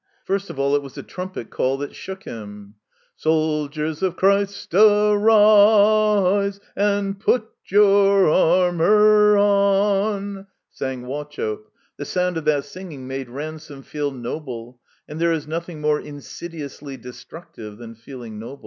[0.25, 2.73] First of all it was a trumpet call that shook him."
[3.17, 11.03] Sold ier ers o of Christ I a arise, And put your armor on," sang
[11.05, 11.69] Wauchope.
[11.97, 16.17] The sotmd of that singing made Ransome feel noble; and there is nothing more in
[16.19, 18.59] sidiously destructive than feeUng noble.